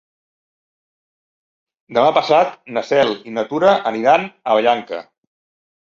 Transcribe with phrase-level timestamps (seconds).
[1.99, 5.09] Demà passat na Cel i na Tura aniran a Vallanca.